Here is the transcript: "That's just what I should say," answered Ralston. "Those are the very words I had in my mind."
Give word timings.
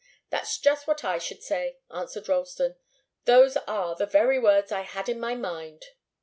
"That's 0.31 0.57
just 0.57 0.87
what 0.87 1.03
I 1.03 1.19
should 1.19 1.43
say," 1.43 1.77
answered 1.93 2.27
Ralston. 2.27 2.75
"Those 3.25 3.55
are 3.55 3.93
the 3.95 4.07
very 4.07 4.39
words 4.39 4.71
I 4.71 4.81
had 4.81 5.07
in 5.07 5.19
my 5.19 5.35
mind." 5.35 5.85